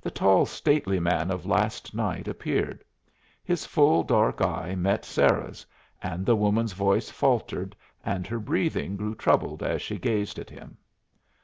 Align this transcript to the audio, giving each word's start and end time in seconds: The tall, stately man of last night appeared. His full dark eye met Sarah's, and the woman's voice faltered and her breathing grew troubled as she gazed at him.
The 0.00 0.12
tall, 0.12 0.46
stately 0.46 1.00
man 1.00 1.32
of 1.32 1.44
last 1.44 1.92
night 1.92 2.28
appeared. 2.28 2.84
His 3.42 3.66
full 3.66 4.04
dark 4.04 4.40
eye 4.40 4.76
met 4.76 5.04
Sarah's, 5.04 5.66
and 6.00 6.24
the 6.24 6.36
woman's 6.36 6.74
voice 6.74 7.10
faltered 7.10 7.74
and 8.04 8.24
her 8.28 8.38
breathing 8.38 8.94
grew 8.96 9.16
troubled 9.16 9.64
as 9.64 9.82
she 9.82 9.98
gazed 9.98 10.38
at 10.38 10.48
him. 10.50 10.76